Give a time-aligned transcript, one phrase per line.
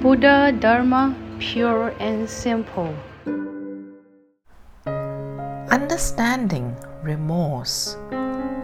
[0.00, 2.94] Buddha Dharma pure and simple.
[4.86, 7.96] Understanding remorse.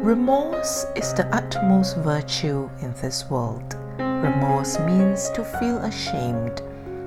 [0.01, 3.75] Remorse is the utmost virtue in this world.
[3.99, 6.63] Remorse means to feel ashamed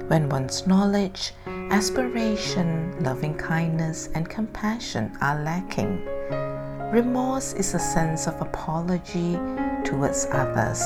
[0.10, 1.32] when one's knowledge,
[1.72, 6.04] aspiration, loving kindness, and compassion are lacking.
[6.92, 9.40] Remorse is a sense of apology
[9.86, 10.84] towards others,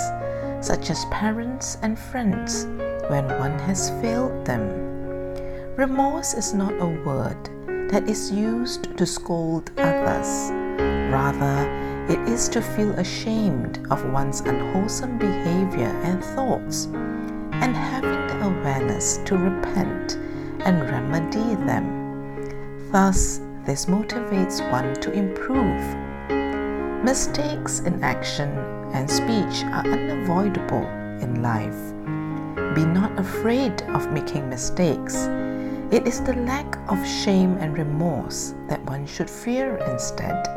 [0.64, 2.68] such as parents and friends,
[3.12, 4.64] when one has failed them.
[5.75, 7.50] Remorse is not a word
[7.92, 10.50] that is used to scold others.
[11.11, 11.57] Rather,
[12.07, 16.86] it is to feel ashamed of one's unwholesome behavior and thoughts,
[17.61, 20.15] and having the awareness to repent
[20.64, 21.86] and remedy them.
[22.93, 25.84] Thus, this motivates one to improve.
[27.04, 28.50] Mistakes in action
[28.93, 30.87] and speech are unavoidable
[31.20, 31.93] in life.
[32.75, 35.28] Be not afraid of making mistakes.
[35.92, 40.48] It is the lack of shame and remorse that one should fear instead.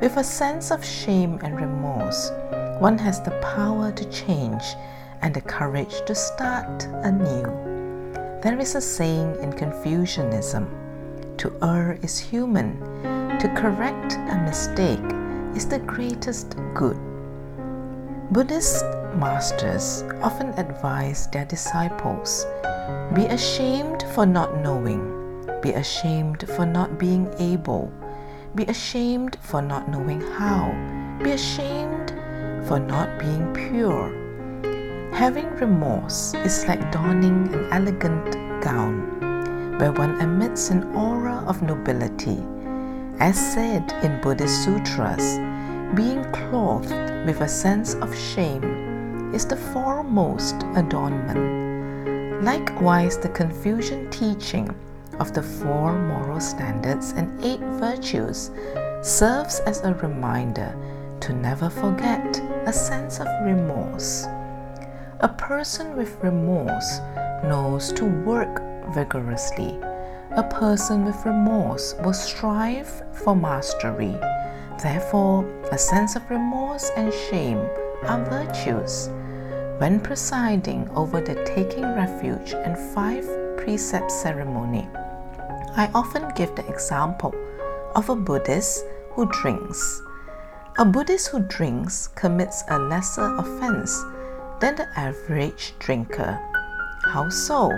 [0.00, 2.30] With a sense of shame and remorse,
[2.78, 4.64] one has the power to change
[5.20, 7.44] and the courage to start anew.
[8.40, 10.64] There is a saying in Confucianism
[11.36, 12.80] to err is human,
[13.38, 15.04] to correct a mistake
[15.54, 16.96] is the greatest good.
[18.30, 18.84] Buddhist
[19.16, 22.46] masters often advise their disciples
[23.14, 27.92] be ashamed for not knowing, be ashamed for not being able,
[28.54, 30.72] be ashamed for not knowing how,
[31.22, 32.10] be ashamed
[32.66, 34.08] for not being pure.
[35.12, 42.42] Having remorse is like donning an elegant gown where one emits an aura of nobility.
[43.20, 45.38] As said in Buddhist sutras,
[45.94, 52.42] being clothed with a sense of shame is the foremost adornment.
[52.44, 54.68] Likewise, the Confucian teaching
[55.18, 58.50] of the four moral standards and eight virtues
[59.02, 60.76] serves as a reminder
[61.20, 64.26] to never forget a sense of remorse.
[65.20, 66.98] A person with remorse
[67.44, 68.60] knows to work
[68.94, 69.78] vigorously.
[70.32, 74.14] A person with remorse will strive for mastery.
[74.82, 77.58] Therefore, a sense of remorse and shame
[78.06, 79.08] are virtues.
[79.78, 83.26] When presiding over the taking refuge and five
[83.56, 84.88] precept ceremony,
[85.76, 87.34] I often give the example
[87.94, 90.02] of a Buddhist who drinks.
[90.78, 94.04] A Buddhist who drinks commits a lesser offense
[94.60, 96.38] than the average drinker.
[97.06, 97.70] How so?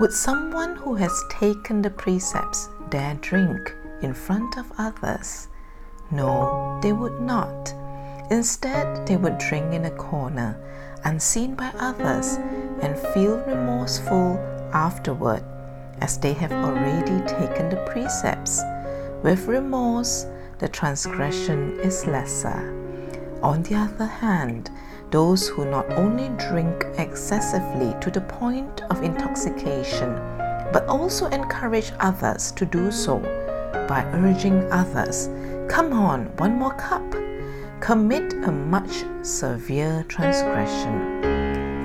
[0.00, 5.48] Would someone who has taken the precepts dare drink in front of others?
[6.10, 7.74] No, they would not.
[8.30, 10.56] Instead, they would drink in a corner,
[11.04, 12.36] unseen by others,
[12.80, 14.38] and feel remorseful
[14.72, 15.42] afterward,
[16.00, 18.62] as they have already taken the precepts.
[19.22, 20.26] With remorse,
[20.58, 22.74] the transgression is lesser.
[23.42, 24.70] On the other hand,
[25.10, 30.14] those who not only drink excessively to the point of intoxication,
[30.72, 33.18] but also encourage others to do so
[33.88, 35.28] by urging others,
[35.68, 37.04] Come on, one more cup,
[37.80, 41.20] commit a much severe transgression.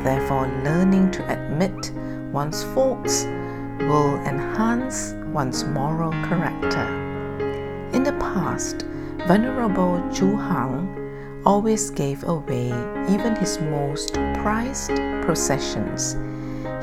[0.04, 1.92] Therefore, learning to admit
[2.32, 3.26] one's faults
[3.80, 6.88] will enhance one's moral character.
[7.92, 8.84] In the past,
[9.28, 12.68] Venerable Zhu Hang always gave away
[13.10, 14.96] even his most prized
[15.26, 16.16] possessions.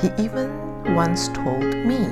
[0.02, 2.04] He even once told me,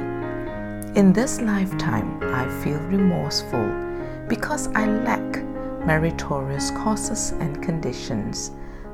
[0.96, 3.87] In this lifetime, I feel remorseful
[4.28, 5.42] because I lack
[5.86, 8.50] meritorious causes and conditions.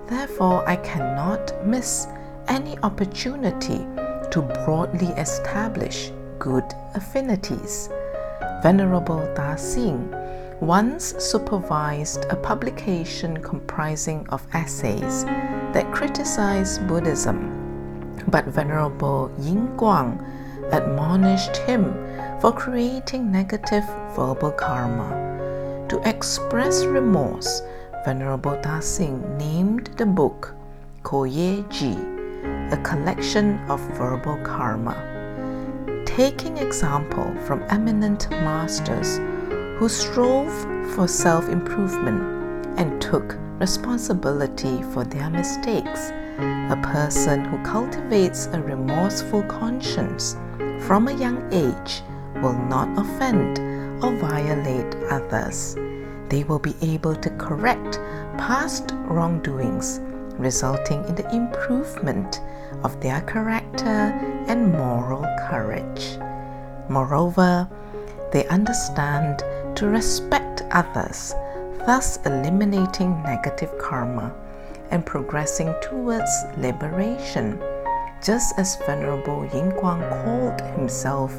[0.07, 2.07] Therefore, I cannot miss
[2.49, 3.79] any opportunity
[4.31, 7.89] to broadly establish good affinities.
[8.63, 15.25] Venerable Da Xing once supervised a publication comprising of essays
[15.75, 17.51] that criticized Buddhism,
[18.29, 20.23] but Venerable Yin Guang
[20.73, 21.93] admonished him
[22.41, 25.34] for creating negative verbal karma.
[25.89, 27.63] To express remorse,
[28.07, 30.55] Venerable Da Xing named the book
[31.03, 31.93] Koye Ji,
[32.75, 34.97] a collection of verbal karma.
[36.07, 39.19] Taking example from eminent masters
[39.79, 40.53] who strove
[40.95, 42.23] for self improvement
[42.79, 46.11] and took responsibility for their mistakes.
[46.71, 50.37] A person who cultivates a remorseful conscience
[50.81, 52.03] from a young age
[52.43, 53.64] will not offend
[54.05, 55.77] or violate others.
[56.29, 57.99] They will be able to correct
[58.37, 60.01] past wrongdoings
[60.39, 62.41] resulting in the improvement
[62.83, 64.13] of their character
[64.49, 66.19] and moral courage.
[66.89, 67.69] Moreover,
[68.33, 69.39] they understand
[69.77, 71.35] to respect others,
[71.87, 74.35] thus eliminating negative karma
[74.91, 77.59] and progressing towards liberation.
[78.23, 81.33] Just as Venerable Yin Guang called himself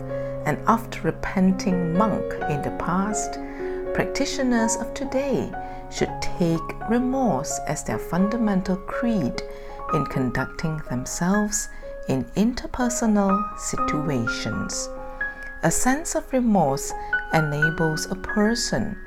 [0.46, 3.40] an after repenting monk in the past,
[3.94, 5.52] practitioners of today
[5.92, 9.42] should take remorse as their fundamental creed
[9.94, 11.70] in conducting themselves
[12.08, 14.90] in interpersonal situations.
[15.64, 16.92] A sense of remorse
[17.34, 18.98] enables a person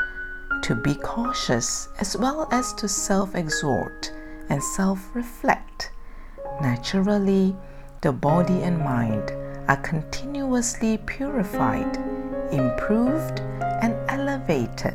[0.62, 4.12] to be cautious as well as to self exhort
[4.49, 5.93] and self reflect.
[6.61, 7.55] Naturally,
[8.00, 9.32] the body and mind
[9.69, 11.97] are continuously purified,
[12.50, 13.41] improved,
[13.82, 14.94] and elevated.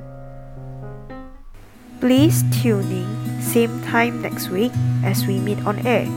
[1.99, 4.71] Please tune in same time next week
[5.05, 6.07] as we meet on air.